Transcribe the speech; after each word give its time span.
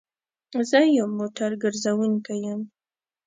زه 0.69 0.79
يو 0.97 1.05
موټر 1.17 1.51
ګرځونکی 1.63 2.37
يم 2.45 2.61